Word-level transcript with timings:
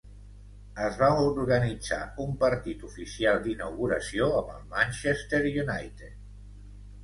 Es 0.85 0.95
va 1.01 1.09
organitzar 1.25 1.99
un 2.25 2.33
partit 2.45 2.87
oficial 2.89 3.39
d'inauguració 3.45 4.33
amb 4.41 4.53
el 4.57 4.67
Manchester 4.75 5.47
United. 5.69 6.21